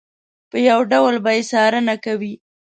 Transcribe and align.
په 0.49 0.57
یو 0.69 0.79
ډول 0.91 1.15
به 1.23 1.31
یې 1.35 1.41
څارنه 1.51 1.95
کوي. 2.05 2.33